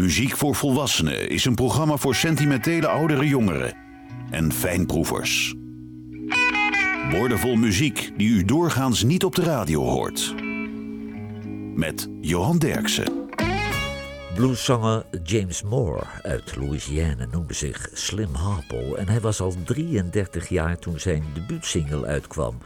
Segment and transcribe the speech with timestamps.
[0.00, 3.74] Muziek voor Volwassenen is een programma voor sentimentele oudere jongeren
[4.30, 5.54] en fijnproevers.
[7.10, 10.34] Woordenvol muziek die u doorgaans niet op de radio hoort.
[11.74, 13.28] Met Johan Derksen.
[14.34, 20.78] Blueszanger James Moore uit Louisiana noemde zich Slim Harpo en hij was al 33 jaar
[20.78, 22.58] toen zijn debuutsingle uitkwam.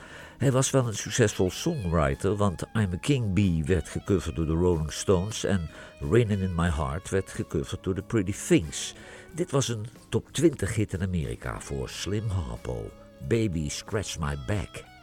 [0.45, 4.53] Hij was wel een succesvol songwriter, want I'm a King Bee werd gecoverd door de
[4.53, 5.71] Rolling Stones en
[6.01, 8.95] Raining in My Heart werd gecoverd door The Pretty Things.
[9.35, 12.91] Dit was een top 20 hit in Amerika voor Slim Harpo.
[13.29, 14.94] Baby Scratch My Back.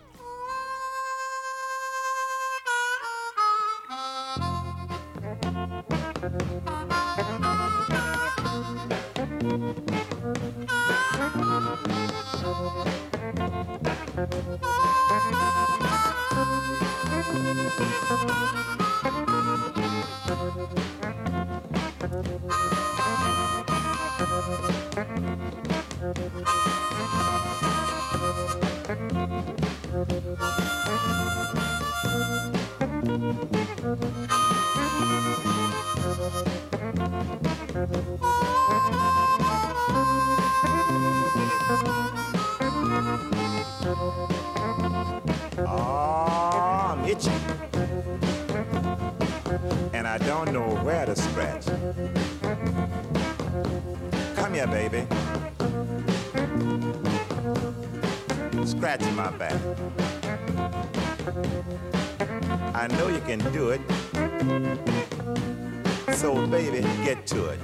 [66.13, 67.59] So, baby, get to it.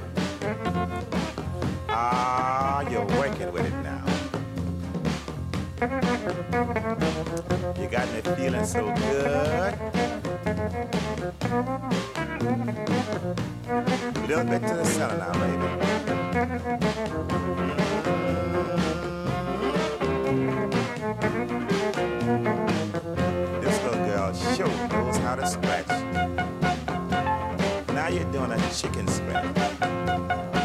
[1.89, 4.03] Ah, you're working with it now.
[7.79, 9.73] You got me feeling so good.
[13.67, 15.67] A little bit to the center now, baby.
[23.61, 26.06] This little girl sure knows how to scratch.
[28.71, 30.56] Chicken scratch.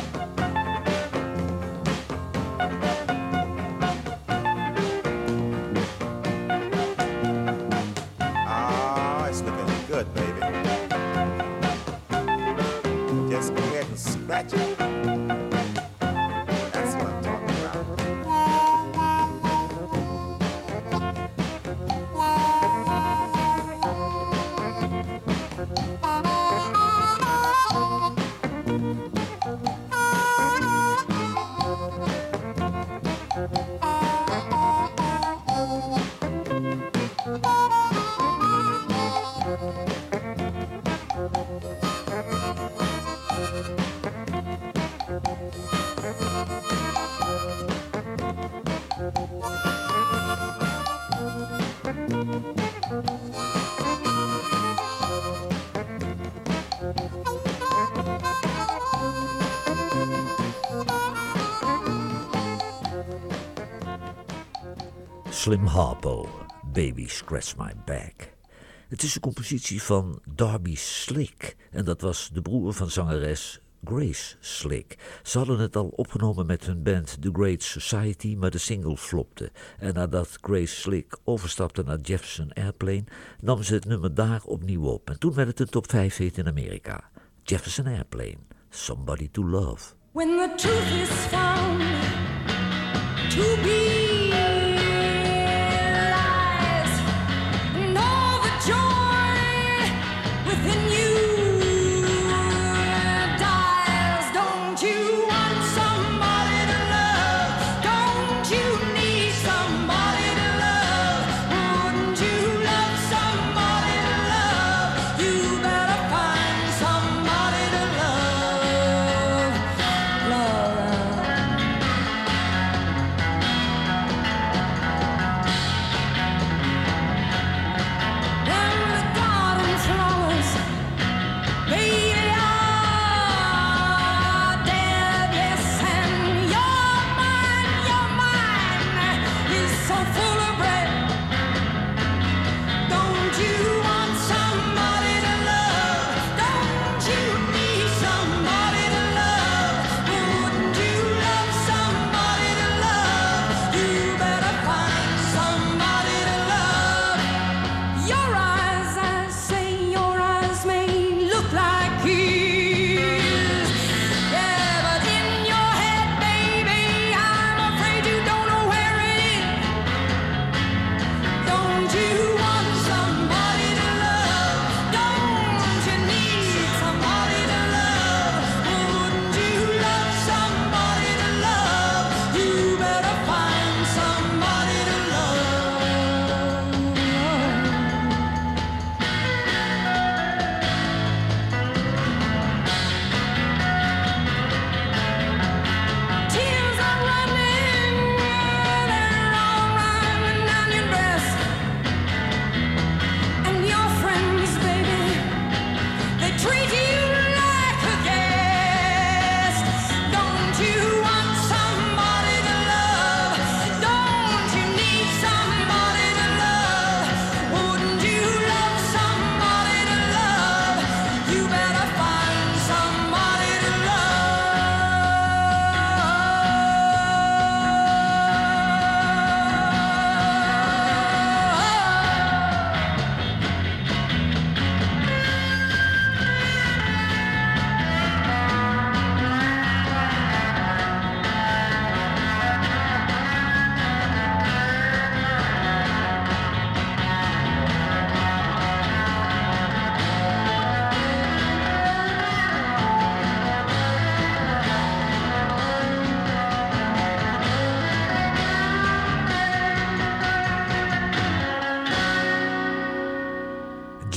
[65.42, 66.28] Slim Harpo,
[66.72, 68.32] Baby Scratch My Back.
[68.88, 74.36] Het is een compositie van Darby Slick en dat was de broer van zangeres Grace
[74.40, 74.98] Slick.
[75.22, 79.50] Ze hadden het al opgenomen met hun band The Great Society, maar de single flopte.
[79.78, 83.04] En nadat Grace Slick overstapte naar Jefferson Airplane,
[83.40, 85.10] nam ze het nummer daar opnieuw op.
[85.10, 87.10] En toen werd het een top 5 hit in Amerika.
[87.42, 88.38] Jefferson Airplane,
[88.70, 89.94] Somebody to Love.
[90.12, 91.82] When the truth is found
[93.30, 94.01] to be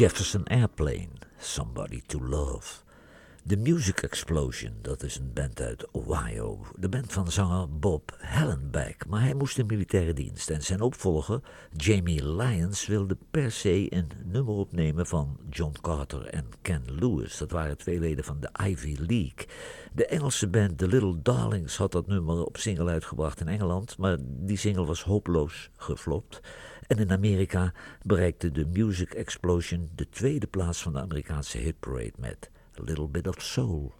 [0.05, 2.84] Jefferson Airplane, Somebody to Love.
[3.47, 6.65] The Music Explosion, dat is een band uit Ohio.
[6.75, 10.49] De band van zanger Bob Hallenbeck, maar hij moest in militaire dienst.
[10.49, 11.39] En zijn opvolger,
[11.71, 17.37] Jamie Lyons, wilde per se een nummer opnemen van John Carter en Ken Lewis.
[17.37, 19.47] Dat waren twee leden van de Ivy League.
[19.93, 24.17] De Engelse band The Little Darlings had dat nummer op single uitgebracht in Engeland, maar
[24.21, 26.39] die single was hopeloos geflopt.
[26.87, 32.49] En in Amerika bereikte de Music Explosion de tweede plaats van de Amerikaanse hitparade met
[32.77, 33.93] A Little Bit of Soul.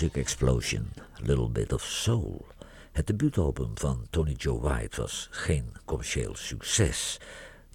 [0.00, 2.46] Music Explosion, A Little Bit of Soul.
[2.92, 7.20] Het debuutalbum van Tony Joe White was geen commercieel succes.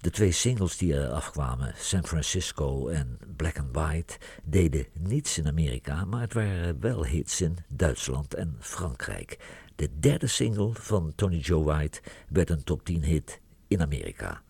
[0.00, 5.46] De twee singles die er afkwamen, San Francisco en Black and White, deden niets in
[5.46, 9.38] Amerika, maar het waren wel hits in Duitsland en Frankrijk.
[9.76, 14.42] De derde single van Tony Joe White werd een top 10 hit in Amerika.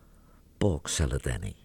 [0.59, 1.64] Pork Salad.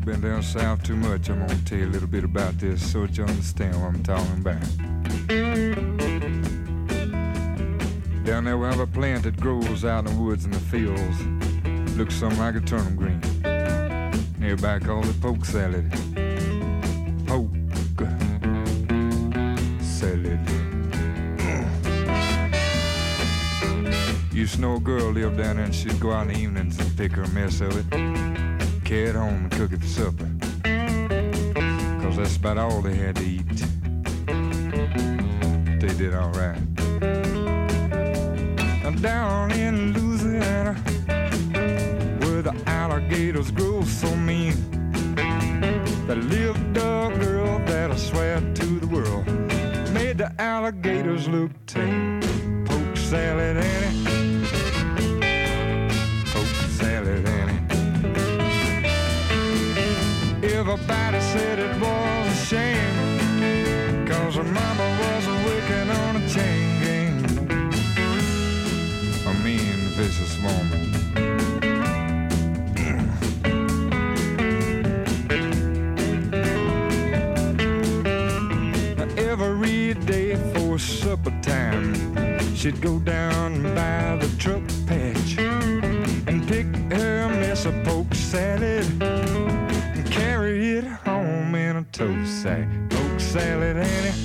[0.00, 1.28] Of been down south too much.
[1.28, 4.02] I'm gonna tell you a little bit about this so that you understand what I'm
[4.02, 4.60] talking about.
[8.24, 11.96] Down there we have a plant that grows out in the woods and the fields.
[11.96, 13.20] Looks something like a turnip green.
[14.42, 15.90] Everybody calls it poke salad.
[17.26, 17.50] Poke
[19.80, 20.40] salad.
[24.32, 26.78] Used to know a girl lived down there and she'd go out in the evenings
[26.78, 28.49] and pick her mess of it
[28.90, 30.28] carry home and cook it for supper.
[32.02, 33.46] Cause that's about all they had to eat.
[35.80, 36.58] They did alright.
[39.00, 40.74] Down in Louisiana,
[42.20, 44.56] where the alligators grow so mean,
[46.08, 49.26] there lived a girl that I swear to the world
[49.94, 52.20] made the alligators look tame.
[52.66, 54.09] Poke salad Annie.
[61.32, 67.16] Said it was a shame Cause her mama was working on a chain gang.
[69.30, 70.82] A mean, vicious woman.
[79.16, 81.94] Every day for supper time
[82.56, 85.38] She'd go down by the truck patch
[86.26, 89.19] And pick her mess of poke salad
[92.00, 92.42] toast.
[92.42, 94.16] Say, poke salad, Annie.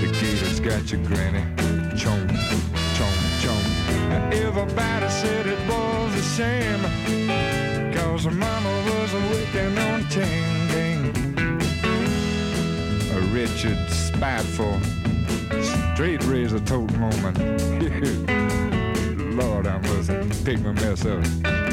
[0.00, 1.42] The gator's got your granny.
[2.00, 2.30] Chomp,
[2.96, 4.32] chomp, chomp.
[4.32, 6.84] Everybody said it was a shame.
[7.94, 11.12] Cause her mama was a wicked on gang.
[13.16, 14.78] A Richard spiteful,
[15.94, 17.38] straight razor tote moment.
[19.36, 21.65] Lord, I must take my mess up.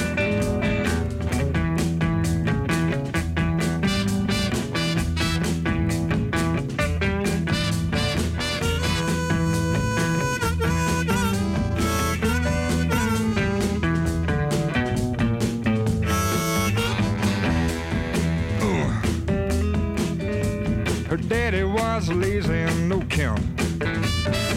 [21.95, 23.43] Was lazy and no count.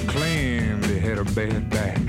[0.09, 2.01] Claimed he had a bad back.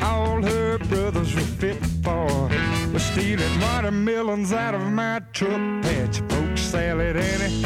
[0.00, 2.48] All her brothers were fit for
[2.92, 6.16] was stealing watermelons out of my truck patch.
[6.28, 7.62] Poke salad, Annie.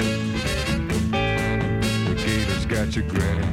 [2.08, 3.46] The gator's got your granny.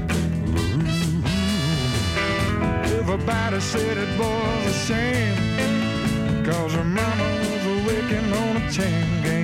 [2.99, 6.45] Everybody said it was a shame.
[6.45, 9.42] Cause her mama was a wicking on a chain gang.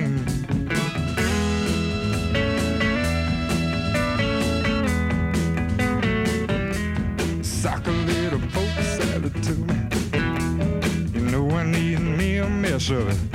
[12.88, 13.30] Up.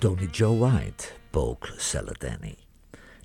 [0.00, 2.65] Tony Joe White, Poke Salad Annie.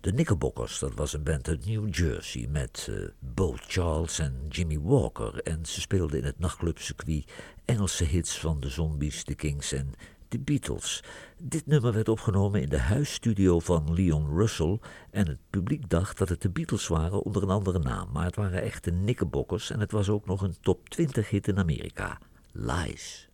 [0.02, 4.80] De Knickerbockers, dat was een band uit New Jersey met eh, Bo Charles en Jimmy
[4.80, 5.42] Walker.
[5.42, 7.32] En ze speelden in het nachtclubcircuit
[7.66, 9.94] Engelse hits van de Zombies, de Kings en
[10.28, 11.04] de Beatles.
[11.38, 14.80] Dit nummer werd opgenomen in de huisstudio van Leon Russell.
[15.12, 18.10] En het publiek dacht dat het de Beatles waren onder een andere naam.
[18.12, 21.48] Maar het waren echt de Knickerbockers en het was ook nog een top 20 hit
[21.48, 22.18] in Amerika.
[22.52, 23.30] Lies,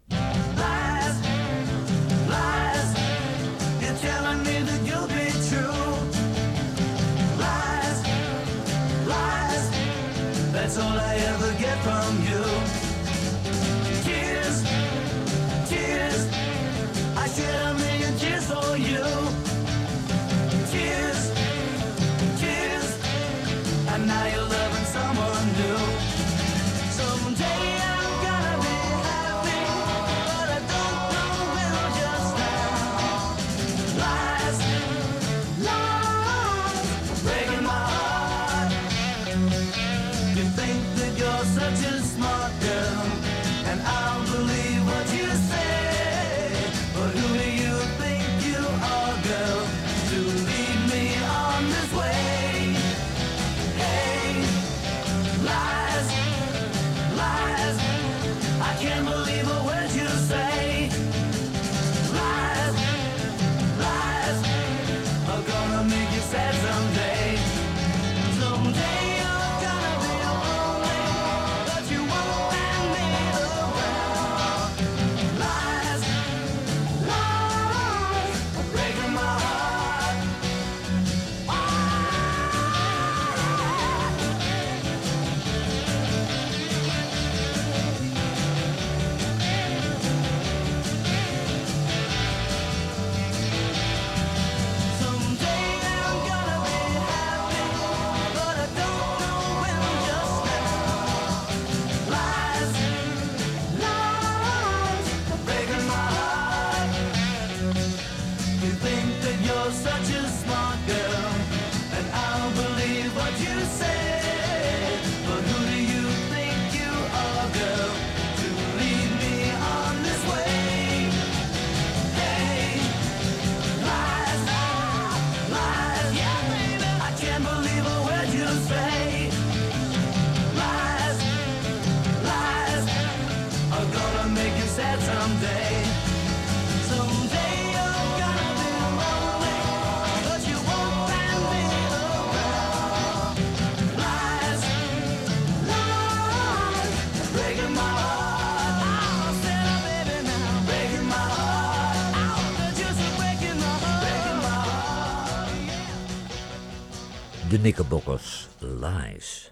[157.58, 159.52] De Knickerbockers, Lies.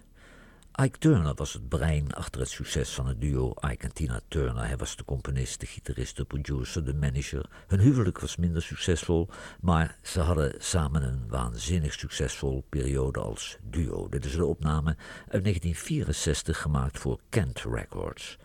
[0.81, 4.65] Ike Turner was het brein achter het succes van het duo Ike en Tina Turner.
[4.65, 7.49] Hij was de componist, de gitarist, de producer, de manager.
[7.67, 9.29] Hun huwelijk was minder succesvol,
[9.61, 14.09] maar ze hadden samen een waanzinnig succesvol periode als duo.
[14.09, 14.95] Dit is de opname
[15.27, 18.37] uit 1964 gemaakt voor Kent Records.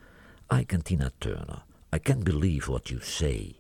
[0.49, 1.65] Ike en Tina Turner.
[1.97, 3.60] I can't believe what you say.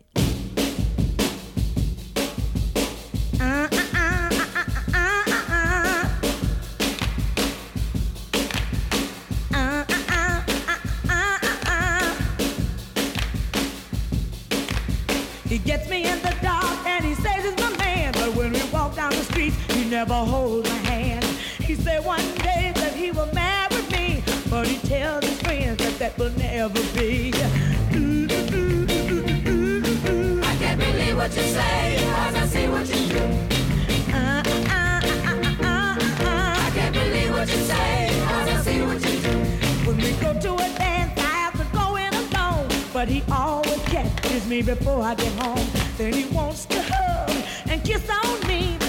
[20.06, 21.22] Never holds my hand.
[21.60, 25.98] He said one day that he will marry me, but he tells his friends that
[25.98, 27.30] that will never be.
[30.50, 33.24] I can't believe what you say, cause I see what you do.
[34.16, 34.42] Uh,
[34.78, 35.00] uh,
[35.68, 35.96] uh.
[36.66, 39.36] I can't believe what you say, cause I see what you do.
[39.86, 42.68] When we go to a dance, I have to go in alone.
[42.94, 45.66] But he always catches me before I get home.
[45.98, 47.36] Then he wants to hug
[47.68, 48.79] and kiss on me.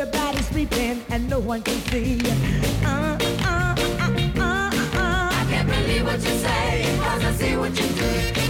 [0.00, 2.20] Everybody's sleeping and no one can see.
[2.84, 5.30] Uh, uh, uh, uh, uh.
[5.32, 8.47] I can't believe what you say, cause I see what you do.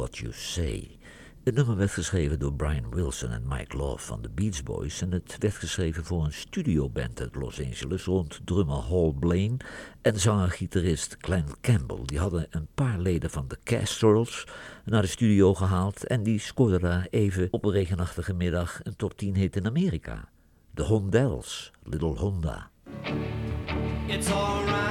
[0.00, 0.98] What You Say.
[1.44, 5.12] Het nummer werd geschreven door Brian Wilson en Mike Love van de Beach Boys en
[5.12, 9.56] het werd geschreven voor een studioband uit Los Angeles rond drummer Hall Blaine
[10.02, 12.00] en zanger-gitarist Glenn Campbell.
[12.04, 14.46] Die hadden een paar leden van de Castrels
[14.84, 19.16] naar de studio gehaald en die scoorden daar even op een regenachtige middag een top
[19.16, 20.28] 10 hit in Amerika.
[20.70, 22.70] De Hondells, Little Honda.
[24.06, 24.89] It's alright.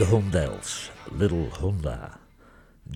[0.00, 2.29] De Hondells, Little Honda.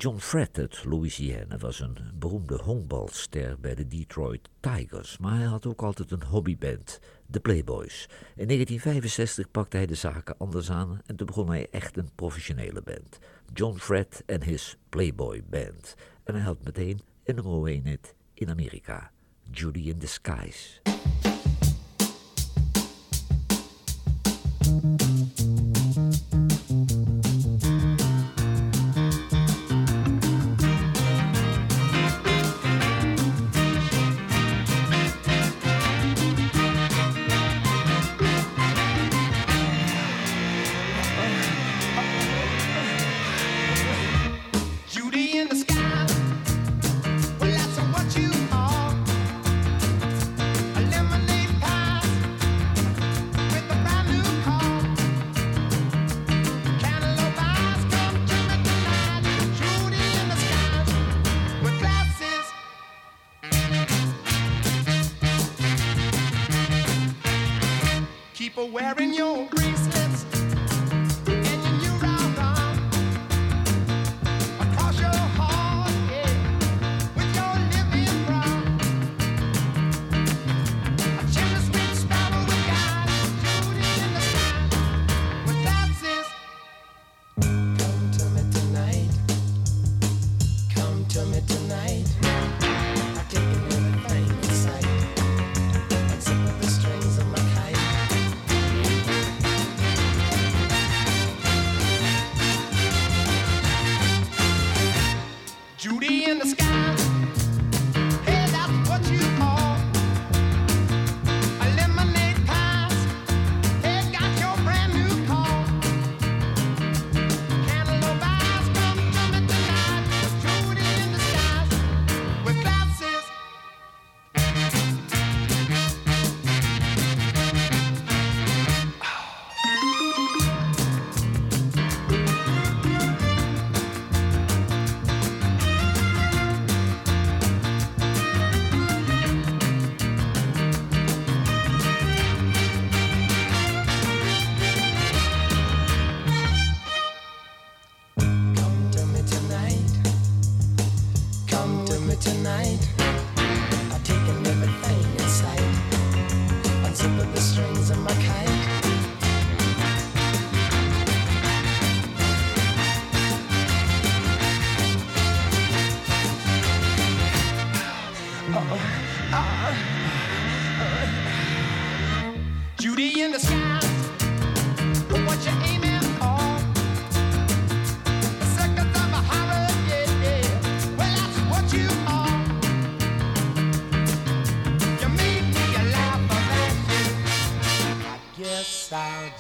[0.05, 5.67] John Fred uit Louisiana was een beroemde honkbalster bij de Detroit Tigers, maar hij had
[5.67, 8.09] ook altijd een hobbyband, de Playboys.
[8.37, 12.83] In 1965 pakte hij de zaken anders aan en toen begon hij echt een professionele
[12.83, 13.19] band.
[13.53, 15.95] John Fred en his Playboy Band.
[16.25, 19.11] En hij had meteen een nummer 1 hit in Amerika,
[19.51, 20.81] Judy in the Skies.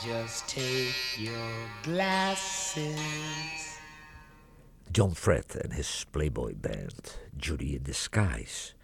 [0.04, 3.78] Just take your glasses.
[4.92, 8.74] John Fred en his Playboy Band, Judy in Skies.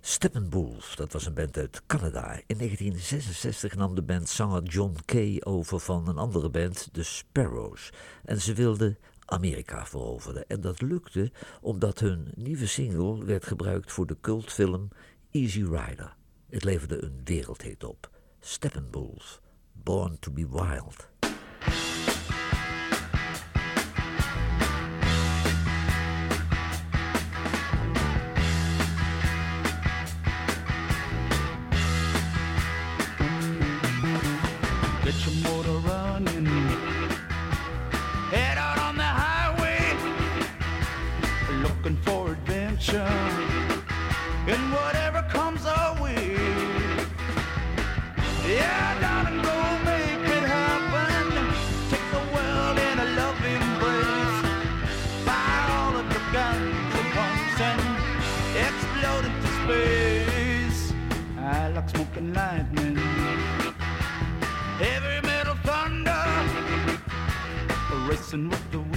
[0.00, 2.40] Steppenwolf, dat was een band uit Canada.
[2.46, 7.90] In 1966 nam de band zanger John Kay over van een andere band, de Sparrows.
[8.24, 10.46] En ze wilden Amerika veroveren.
[10.46, 14.88] En dat lukte omdat hun nieuwe single werd gebruikt voor de cultfilm
[15.30, 16.16] Easy Rider.
[16.50, 18.10] Het leverde een wereldhit op.
[18.40, 19.40] Steppenwolf,
[19.88, 21.06] Born to be Wild.
[35.04, 35.34] Get your
[62.18, 62.96] Smoking lightning.
[64.78, 66.24] Heavy metal thunder
[68.08, 68.87] racing with the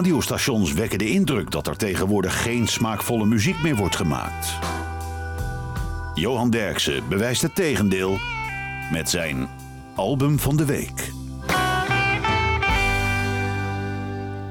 [0.00, 4.58] Radiostations wekken de indruk dat er tegenwoordig geen smaakvolle muziek meer wordt gemaakt.
[6.14, 8.18] Johan Derksen bewijst het tegendeel
[8.92, 9.48] met zijn
[9.94, 11.10] album van de week.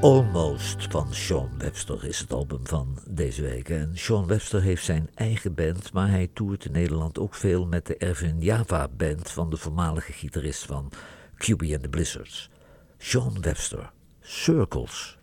[0.01, 3.69] Almost van Sean Webster is het album van deze week.
[3.69, 7.85] En Sean Webster heeft zijn eigen band, maar hij toert in Nederland ook veel met
[7.85, 10.91] de Erwin Java band van de voormalige gitarist van
[11.35, 12.49] QB and the Blizzards.
[12.97, 15.18] Sean Webster, Circles.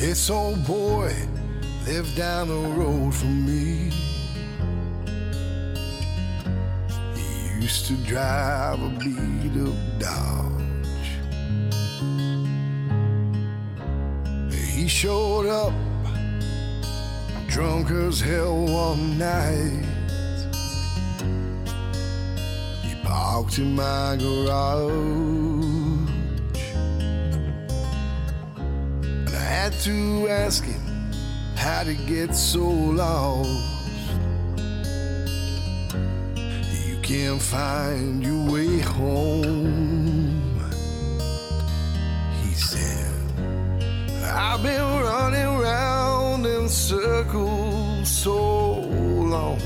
[0.00, 1.14] This old boy
[1.86, 3.90] lived down the road from me.
[7.14, 10.59] He used to drive a beat up Dodge.
[14.90, 15.72] Showed up
[17.46, 19.84] drunk as hell one night.
[22.82, 24.90] He parked in my garage.
[29.02, 30.82] And I had to ask him
[31.54, 33.48] how to get so lost.
[36.84, 39.89] You can't find your way home.
[44.32, 49.60] I've been running round in circles so long.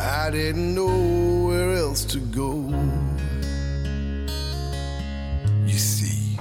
[0.00, 2.70] I didn't know where else to go.
[5.66, 6.38] You see,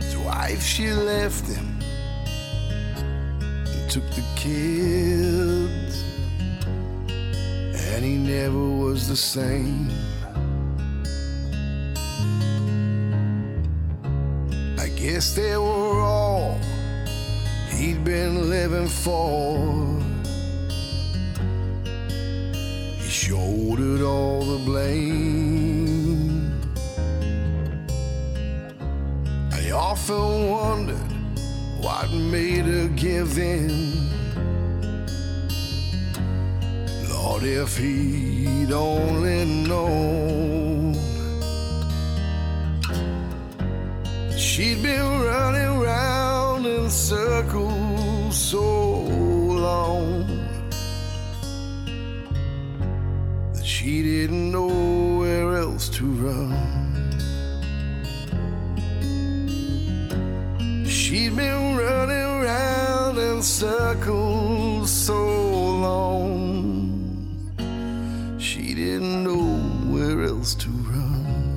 [0.00, 1.80] his wife, she left him
[3.38, 6.02] and took the kids,
[7.10, 9.90] and he never was the same.
[15.20, 16.58] Guess they were all
[17.68, 19.58] he'd been living for.
[23.02, 26.50] He shouldered all the blame.
[29.52, 31.12] I often wondered
[31.82, 33.68] what made her give in.
[37.10, 40.49] Lord, if he'd only known.
[44.60, 50.26] She'd been running round in circles so long
[53.54, 56.52] that she didn't know where else to run.
[60.86, 65.16] She'd been running round in circles so
[65.86, 67.08] long
[68.38, 69.56] she didn't know
[69.90, 71.49] where else to run.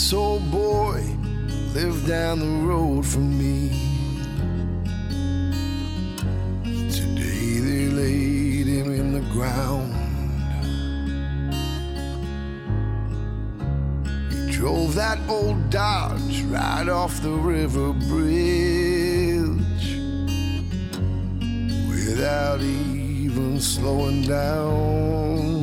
[0.00, 1.04] This old boy
[1.74, 3.68] lived down the road from me.
[6.90, 9.92] Today they laid him in the ground.
[14.32, 19.98] He drove that old Dodge right off the river bridge
[21.90, 25.59] without even slowing down.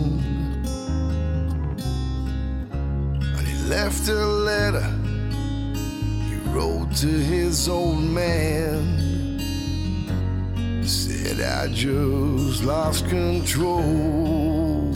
[3.68, 4.90] Left a letter.
[6.30, 9.40] He wrote to his old man.
[10.84, 14.94] Said I just lost control.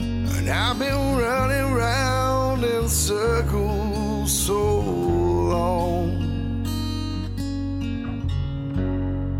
[0.00, 6.64] And I've been running round in circles so long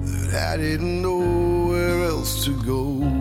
[0.04, 3.17] that I didn't know where else to go.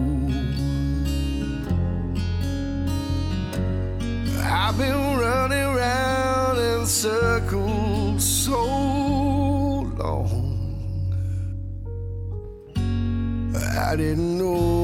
[4.78, 8.64] Been running round in circles so
[9.98, 10.54] long.
[13.56, 14.77] I didn't know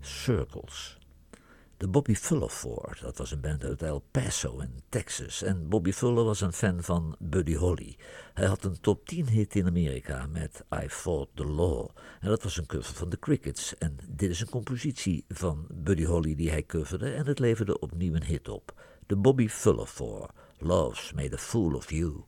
[0.00, 0.98] Circles.
[1.76, 5.42] De Bobby Fuller Four, dat was een band uit El Paso in Texas.
[5.42, 7.96] En Bobby Fuller was een fan van Buddy Holly.
[8.34, 11.88] Hij had een top 10 hit in Amerika met I Fought the Law.
[12.20, 13.78] En dat was een cover van The Crickets.
[13.78, 17.10] En dit is een compositie van Buddy Holly die hij coverde.
[17.10, 18.82] En het leverde opnieuw een hit op.
[19.06, 21.90] De Bobby Fuller Four, Love's Made a Fool of.
[21.90, 22.24] You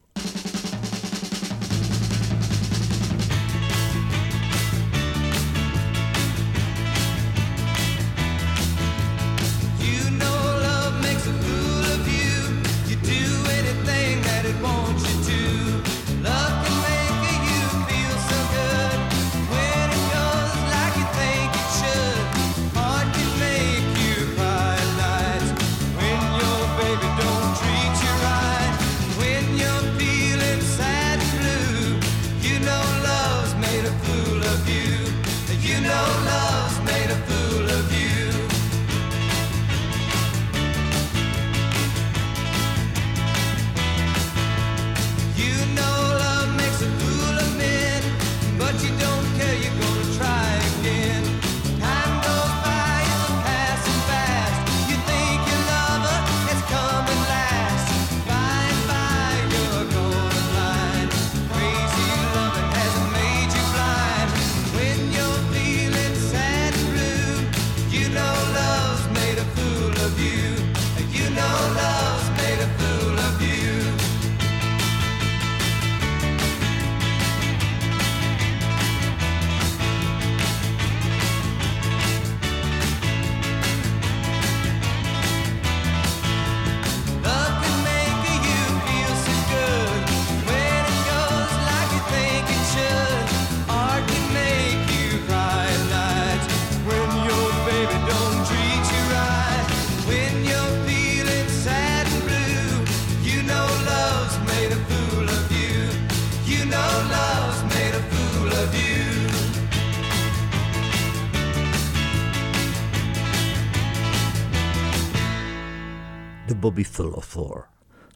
[116.77, 117.69] De Bobby Fuller Four,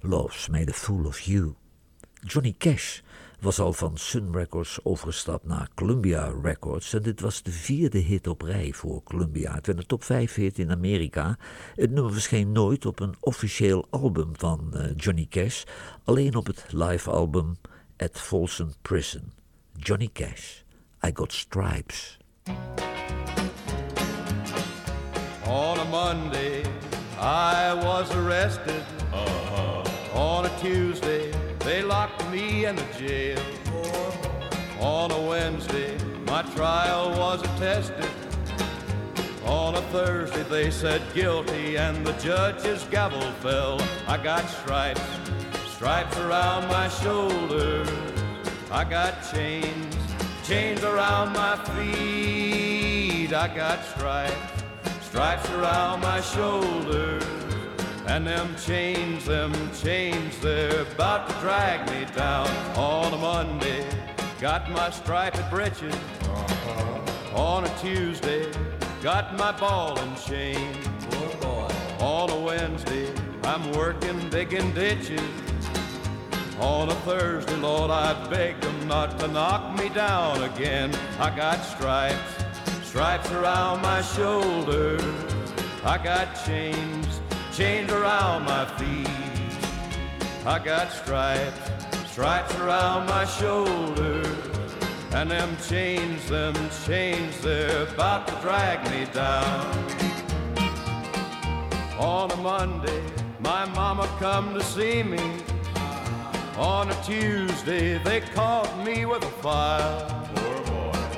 [0.02, 1.54] Love's Made a Fool of You.
[2.26, 3.00] Johnny Cash
[3.40, 8.26] was al van Sun Records overgestapt naar Columbia Records en dit was de vierde hit
[8.26, 9.54] op rij voor Columbia.
[9.54, 11.38] Het werd een top 5 hit in Amerika.
[11.74, 15.64] Het nummer verscheen nooit op een officieel album van eh, Johnny Cash,
[16.04, 17.56] alleen op het live album
[17.96, 19.32] At Folsom Prison.
[19.76, 20.60] Johnny Cash,
[21.06, 22.18] I Got Stripes.
[25.46, 26.59] On a Monday,
[27.20, 28.82] I was arrested.
[29.12, 33.38] Uh-huh, on a Tuesday, they locked me in the jail.
[34.80, 38.08] On a Wednesday, my trial was attested.
[39.44, 43.78] On a Thursday, they said guilty, and the judge's gavel fell.
[44.08, 45.02] I got stripes,
[45.66, 47.90] stripes around my shoulders.
[48.70, 49.94] I got chains,
[50.44, 53.34] chains around my feet.
[53.34, 54.59] I got stripes,
[55.10, 57.24] stripes around my shoulders.
[58.06, 63.84] And them chains, them chains, they're about to drag me down on a Monday.
[64.40, 67.36] Got my striped breeches uh-huh.
[67.36, 68.52] on a Tuesday.
[69.02, 70.76] Got my ball and chain.
[71.98, 75.20] On a Wednesday, I'm working digging ditches.
[76.60, 80.94] On a Thursday, Lord, I beg them not to knock me down again.
[81.18, 82.39] I got stripes,
[82.90, 85.00] stripes around my shoulders.
[85.84, 87.20] I got chains,
[87.52, 89.06] chains around my feet.
[90.44, 91.70] I got stripes,
[92.10, 94.26] stripes around my shoulders.
[95.12, 99.70] And them chains, them chains, they're about to drag me down.
[101.96, 103.04] On a Monday,
[103.38, 105.44] my mama come to see me.
[106.56, 110.19] On a Tuesday, they caught me with a file.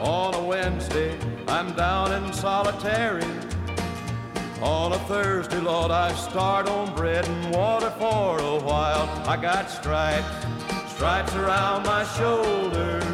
[0.02, 3.22] On a Wednesday, I'm down in solitary.
[4.60, 9.08] On a Thursday, Lord, I start on bread and water for a while.
[9.28, 10.26] I got stripes,
[10.92, 13.04] stripes around my shoulders.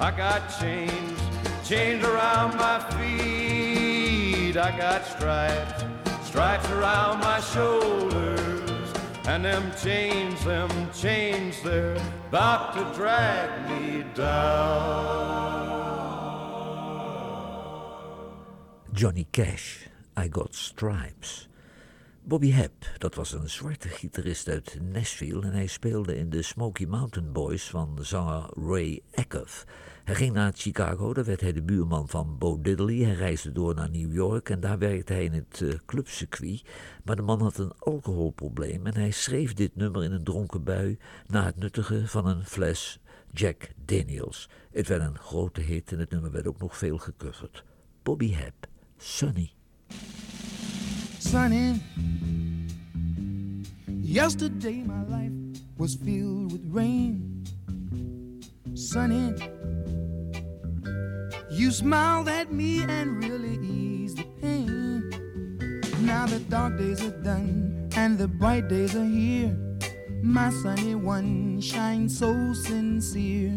[0.00, 1.20] I got chains,
[1.62, 4.56] chains around my feet.
[4.56, 5.84] I got stripes,
[6.26, 8.90] stripes around my shoulders.
[9.28, 11.98] And them chains, them chains, they're
[12.30, 15.95] about to drag me down.
[18.98, 19.88] Johnny Cash,
[20.18, 21.48] I Got Stripes.
[22.22, 26.84] Bobby Hebb, dat was een zwarte gitarist uit Nashville en hij speelde in de Smoky
[26.84, 29.66] Mountain Boys van zanger Ray Acuff.
[30.04, 32.96] Hij ging naar Chicago, daar werd hij de buurman van Bo Diddley.
[32.96, 36.64] Hij reisde door naar New York en daar werkte hij in het uh, clubcircuit.
[37.04, 40.98] Maar de man had een alcoholprobleem en hij schreef dit nummer in een dronken bui
[41.26, 43.00] na het nuttigen van een fles
[43.32, 44.48] Jack Daniels.
[44.70, 47.64] Het werd een grote hit en het nummer werd ook nog veel gecoverd.
[48.02, 48.66] Bobby Hebb,
[48.98, 49.54] Sunny.
[51.18, 51.80] Sunny,
[53.86, 55.32] yesterday my life
[55.76, 57.44] was filled with rain.
[58.74, 59.34] Sunny,
[61.50, 65.10] you smiled at me and really eased the pain.
[66.00, 69.56] Now the dark days are done and the bright days are here.
[70.22, 73.56] My sunny one shines so sincere.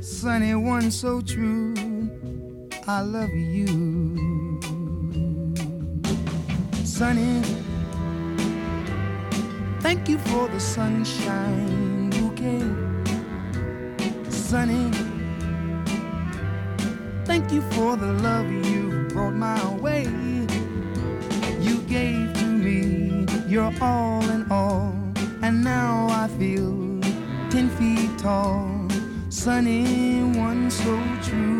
[0.00, 1.89] Sunny one so true.
[2.92, 3.66] I love you.
[6.82, 7.40] Sunny,
[9.78, 12.66] thank you for the sunshine bouquet.
[14.28, 14.90] Sunny,
[17.24, 20.06] thank you for the love you brought my way.
[21.60, 24.92] You gave to me your all in all,
[25.42, 26.74] and now I feel
[27.50, 28.68] ten feet tall.
[29.28, 31.59] Sunny, one so true,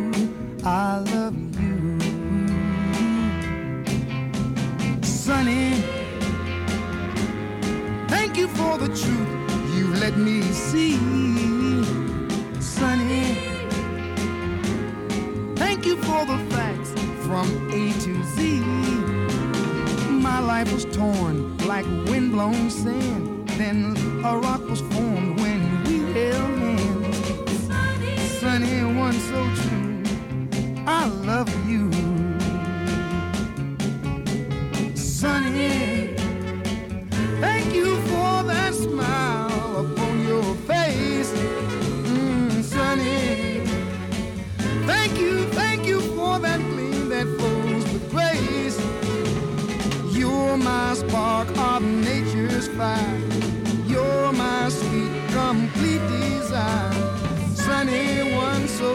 [0.62, 1.98] I love you.
[5.02, 5.72] Sunny,
[8.08, 10.98] thank you for the truth you let me see.
[12.60, 13.38] Sunny,
[15.56, 16.92] thank you for the facts
[17.24, 18.60] from A to Z.
[20.10, 23.48] My life was torn like windblown sand.
[23.56, 28.40] Then a rock was formed when we held hands.
[28.40, 29.79] Sunny, one so true.
[31.02, 31.90] I love you.
[34.94, 36.14] Sunny,
[37.40, 41.32] thank you for that smile upon your face.
[42.04, 43.64] Mm, sunny,
[44.84, 48.78] thank you, thank you for that gleam that flows with grace.
[50.14, 53.18] You're my spark of nature's fire.
[53.86, 56.92] You're my sweet, complete desire.
[57.54, 58.94] Sunny, one so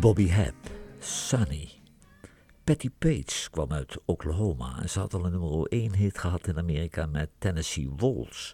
[0.00, 0.54] Bobby Hebb,
[0.98, 1.68] Sunny.
[2.64, 6.58] Patty Page kwam uit Oklahoma en ze had al een nummer 1 hit gehad in
[6.58, 8.52] Amerika met Tennessee Waltz.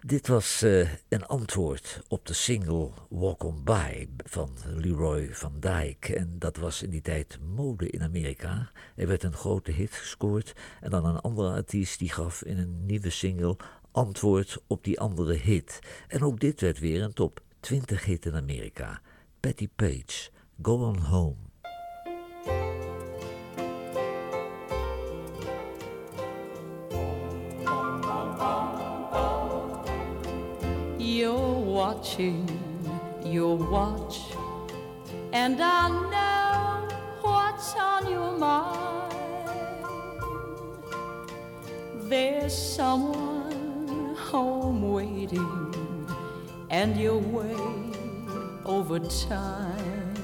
[0.00, 6.16] Dit was eh, een antwoord op de single Walk On By van Leroy Van Dyke.
[6.16, 8.70] En dat was in die tijd mode in Amerika.
[8.96, 12.86] Er werd een grote hit gescoord en dan een andere artiest die gaf in een
[12.86, 13.56] nieuwe single
[13.90, 15.78] antwoord op die andere hit.
[16.08, 18.98] En ook dit werd weer een top 20 hit in Amerika.
[19.40, 21.36] Patti Page, Go On Home.
[30.98, 32.48] You're watching
[33.24, 34.18] your watch,
[35.32, 36.88] and I know
[37.20, 39.12] what's on your mind.
[42.10, 45.81] There's someone home waiting,
[46.72, 47.54] and you're way
[48.64, 50.14] over time.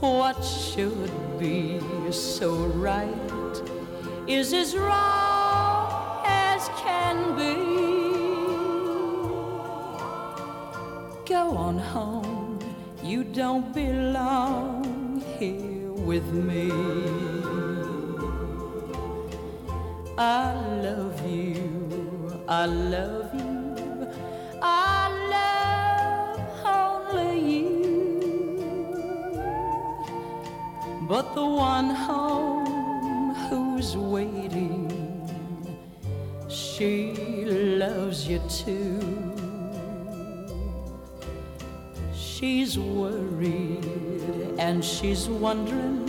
[0.00, 1.80] What should be
[2.10, 3.62] so right
[4.26, 7.54] is as wrong as can be.
[11.24, 12.58] Go on home,
[13.04, 16.70] you don't belong here with me.
[20.18, 20.63] I
[22.46, 24.06] I love you,
[24.60, 27.70] I love only you.
[31.08, 34.90] But the one home who's waiting,
[36.48, 37.14] she
[37.78, 39.00] loves you too.
[42.14, 43.86] She's worried
[44.58, 46.03] and she's wondering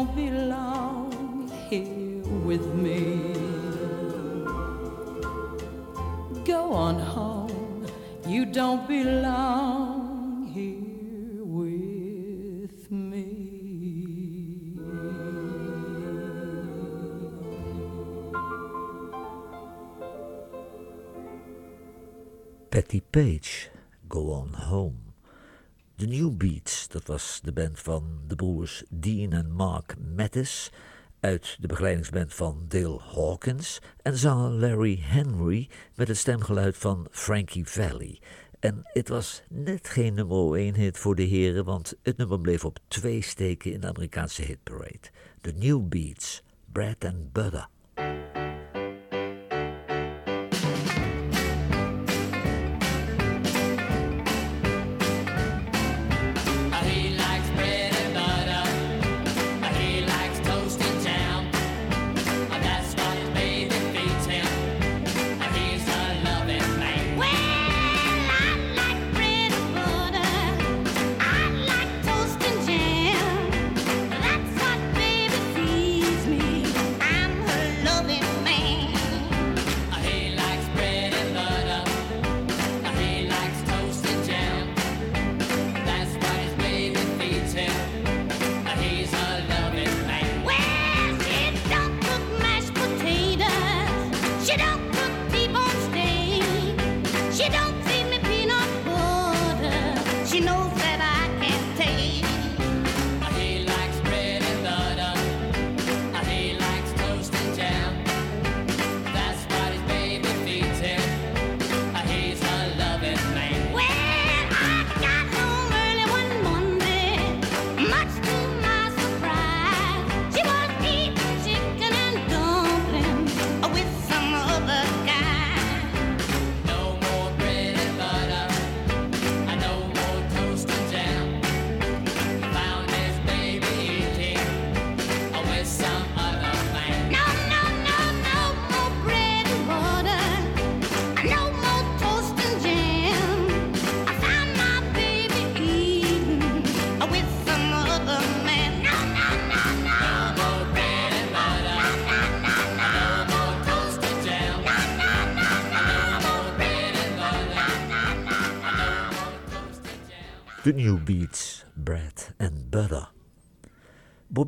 [0.00, 3.34] don't belong here with me.
[6.42, 7.86] Go on home,
[8.26, 14.78] you don't belong here with me.
[22.70, 23.68] Patti Page,
[24.08, 25.09] Go On Home.
[26.00, 30.70] De New Beats, dat was de band van de broers Dean en Mark Mattis
[31.20, 37.66] uit de begeleidingsband van Dale Hawkins en zanger Larry Henry met het stemgeluid van Frankie
[37.66, 38.18] Valli.
[38.60, 42.64] En het was net geen nummer 1 hit voor de heren, want het nummer bleef
[42.64, 45.10] op twee steken in de Amerikaanse hitparade.
[45.40, 46.42] De New Beats,
[46.72, 47.68] Bread and Butter.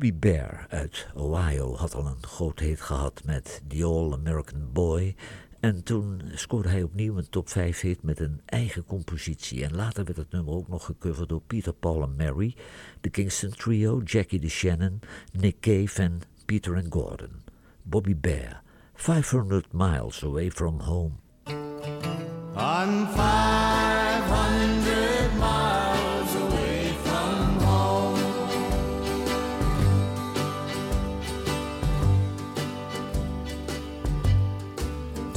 [0.03, 5.15] Bobby Bear uit Ohio had al een groot hit gehad met The All American Boy.
[5.59, 9.63] En toen scoorde hij opnieuw een top 5 hit met een eigen compositie.
[9.63, 12.55] En later werd het nummer ook nog gecoverd door Peter Paul en Mary,
[13.01, 14.99] de Kingston Trio, Jackie DeShannon,
[15.31, 17.43] Nick Cave en Peter and Gordon.
[17.83, 18.61] Bobby Bear,
[18.93, 21.11] 500 miles away from home.
[22.55, 24.72] I'm 500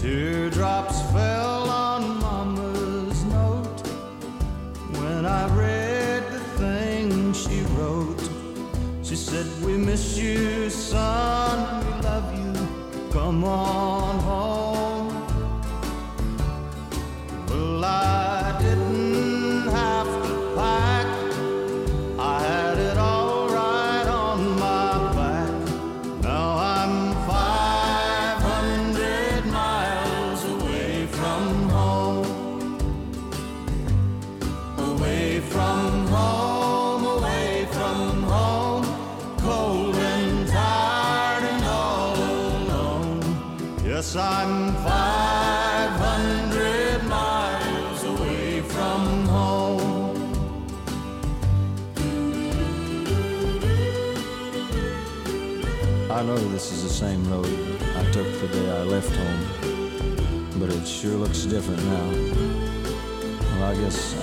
[0.06, 3.80] Teardrops fell on Mama's note
[5.00, 8.22] when I read the thing she wrote.
[9.02, 14.05] She said, We miss you, son, we love you, come on.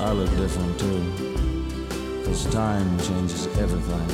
[0.03, 0.99] I look different too,
[2.19, 4.09] because time changes everything.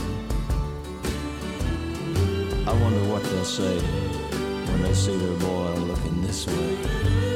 [2.68, 7.29] I wonder what they'll say when they see their boy looking this way.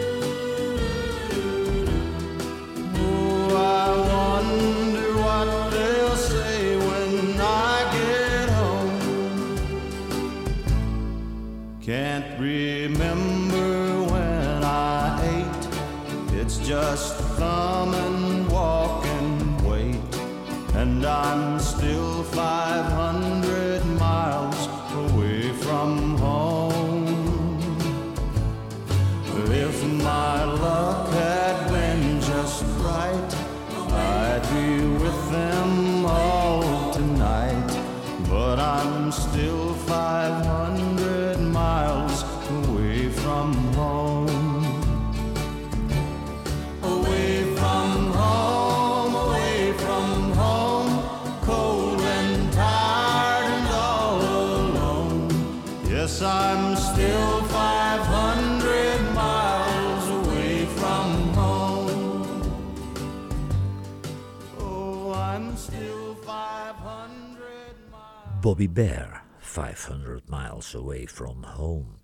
[68.54, 71.98] Bobby Bear, 500 miles away from home.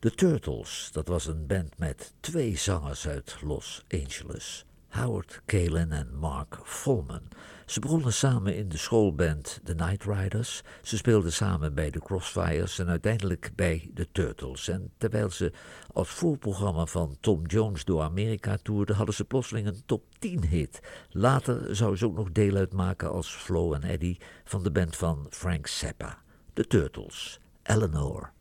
[0.00, 4.67] De Turtles, dat was een band met twee zangers uit Los Angeles.
[4.88, 7.28] Howard Kalen en Mark Volman.
[7.66, 10.62] Ze begonnen samen in de schoolband The Night Riders.
[10.82, 14.68] Ze speelden samen bij de Crossfires en uiteindelijk bij de Turtles.
[14.68, 15.52] En terwijl ze
[15.92, 20.80] als voorprogramma van Tom Jones door Amerika toerden, hadden ze plotseling een top 10 hit.
[21.10, 25.26] Later zou ze ook nog deel uitmaken als Flo en Eddie van de band van
[25.30, 26.22] Frank Zappa.
[26.52, 27.40] De Turtles.
[27.62, 28.32] Eleanor.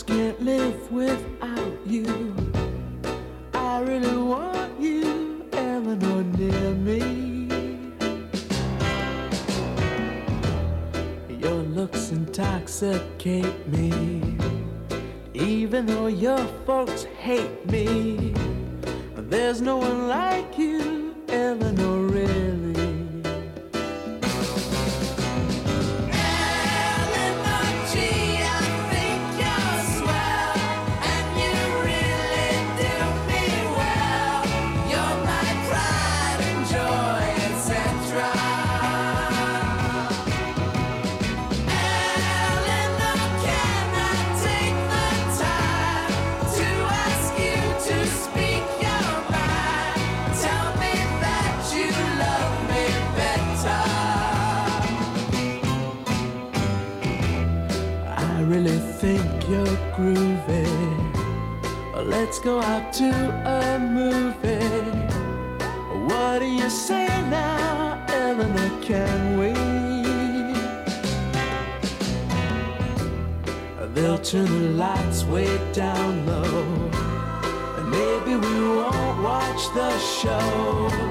[0.00, 2.34] Just can't live without you.
[3.52, 7.48] I really want you, Eleanor, near me.
[11.28, 14.38] Your looks intoxicate me.
[15.34, 18.32] Even though your folks hate me,
[19.16, 22.49] there's no one like you, Eleanor, really.
[62.92, 63.10] To
[63.46, 64.58] a movie.
[66.08, 68.70] What do you say now, Eleanor?
[68.82, 69.52] Can we?
[73.94, 76.90] They'll turn the lights way down low.
[77.76, 81.09] And maybe we won't watch the show.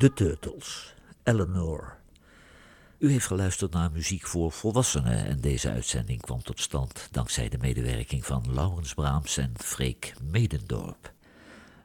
[0.00, 1.96] De Turtles, Eleanor.
[2.98, 7.58] U heeft geluisterd naar muziek voor volwassenen en deze uitzending kwam tot stand dankzij de
[7.58, 11.12] medewerking van Laurens Braams en Freek Medendorp.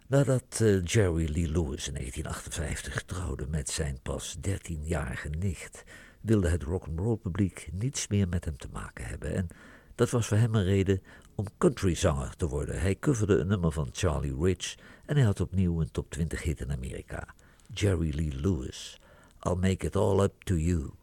[0.08, 5.84] Nadat eh, Jerry Lee Lewis in 1958 trouwde met zijn pas 13-jarige nicht,
[6.22, 9.36] wilde het rock'n'roll publiek niets meer met hem te maken hebben.
[9.36, 9.48] En
[9.96, 11.02] dat was voor hem een reden
[11.36, 12.80] om countryzanger te worden.
[12.80, 16.62] Hij coverde een nummer van Charlie Rich en hij had opnieuw een top 20 hit
[16.62, 17.34] in Amerika.
[17.74, 18.98] Jerry Lee Lewis,
[19.44, 20.96] I'll make it all up to you.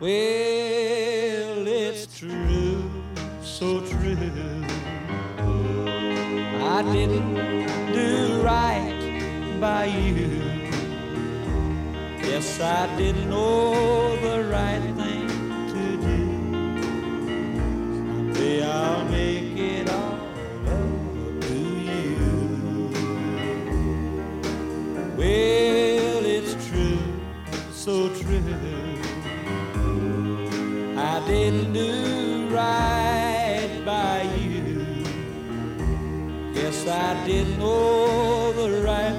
[0.00, 0.10] Well,
[1.68, 2.90] it's true,
[3.42, 4.16] so true.
[6.62, 7.34] I didn't
[7.92, 10.40] do right by you.
[12.22, 15.28] Yes, I didn't know the right thing
[15.72, 16.20] to do.
[18.32, 20.09] Someday I'll make it all
[25.20, 26.98] Well, it's true,
[27.72, 28.42] so true.
[30.96, 35.04] I didn't do right by you.
[36.54, 39.09] Guess I didn't know the right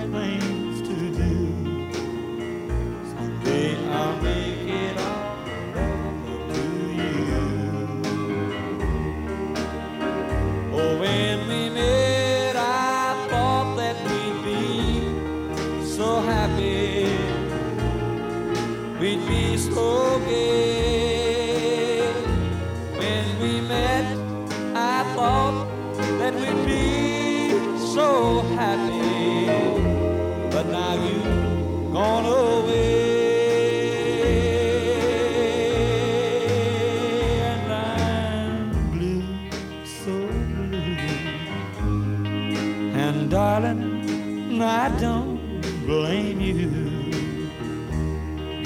[43.61, 46.55] Darling, I don't blame you.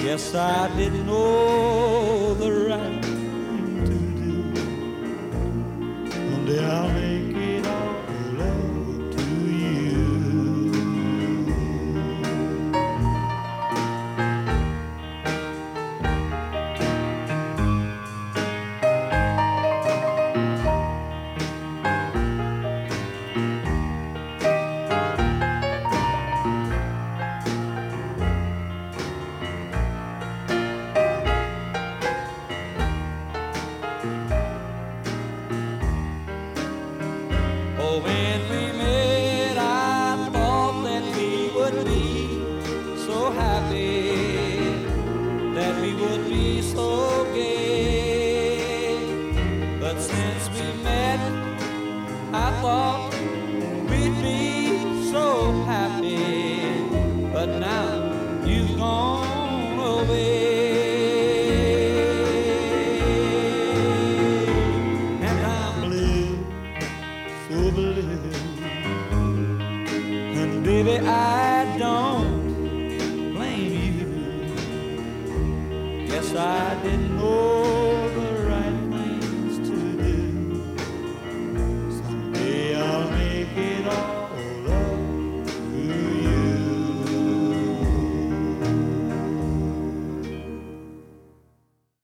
[0.02, 2.95] Yes, I didn't know the right